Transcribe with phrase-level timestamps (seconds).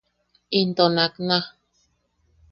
[0.59, 1.37] Into nakna.